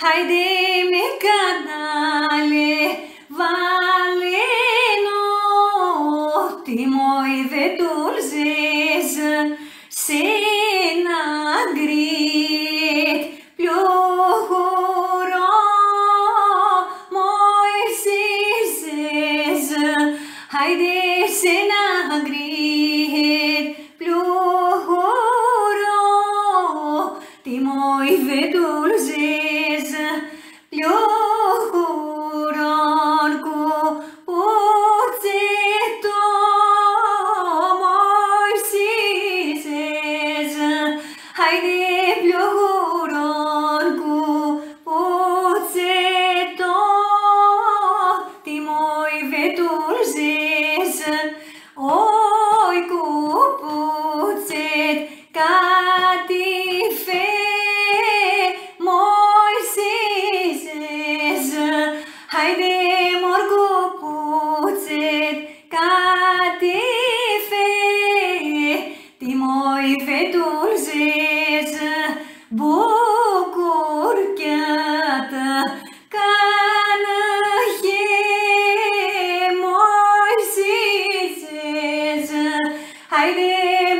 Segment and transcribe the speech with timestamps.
[0.00, 4.46] Haide me cadale vale
[5.04, 8.05] no Timoi vedo
[20.58, 21.65] 海的心。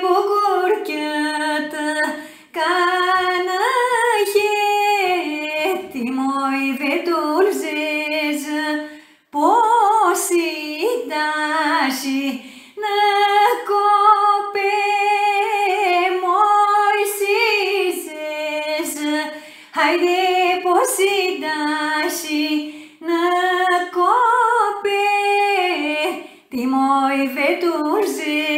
[0.01, 1.15] μπουκούρκια
[2.57, 3.67] κανά
[4.33, 8.43] χέτι μου οι βετούλζες
[9.31, 10.25] πως
[12.83, 12.97] να
[13.69, 14.77] κοπέ
[16.21, 16.41] μου
[16.99, 18.93] οι σύζες
[19.75, 20.27] Χαϊδε
[20.65, 20.95] πως
[23.09, 23.21] να
[23.97, 25.07] κοπέ
[26.49, 28.56] τι μου οι βετούλζες